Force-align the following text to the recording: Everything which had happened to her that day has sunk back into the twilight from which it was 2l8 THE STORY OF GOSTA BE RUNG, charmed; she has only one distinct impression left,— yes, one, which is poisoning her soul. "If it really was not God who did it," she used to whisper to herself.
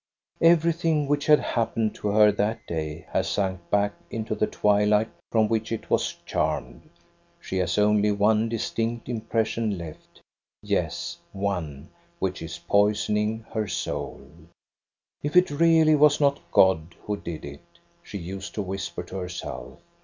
Everything 0.41 1.07
which 1.07 1.27
had 1.27 1.39
happened 1.39 1.93
to 1.93 2.07
her 2.07 2.31
that 2.31 2.65
day 2.65 3.05
has 3.11 3.29
sunk 3.29 3.59
back 3.69 3.93
into 4.09 4.33
the 4.33 4.47
twilight 4.47 5.09
from 5.31 5.47
which 5.47 5.71
it 5.71 5.91
was 5.91 6.01
2l8 6.05 6.05
THE 6.05 6.07
STORY 6.07 6.19
OF 6.19 6.25
GOSTA 6.25 6.33
BE 6.33 6.41
RUNG, 6.41 6.49
charmed; 6.49 6.89
she 7.39 7.57
has 7.59 7.77
only 7.77 8.11
one 8.11 8.49
distinct 8.49 9.09
impression 9.09 9.77
left,— 9.77 10.21
yes, 10.63 11.19
one, 11.33 11.89
which 12.17 12.41
is 12.41 12.57
poisoning 12.67 13.45
her 13.53 13.67
soul. 13.67 14.23
"If 15.21 15.35
it 15.35 15.51
really 15.51 15.93
was 15.93 16.19
not 16.19 16.39
God 16.51 16.95
who 17.03 17.15
did 17.17 17.45
it," 17.45 17.79
she 18.01 18.17
used 18.17 18.55
to 18.55 18.63
whisper 18.63 19.03
to 19.03 19.17
herself. 19.17 19.77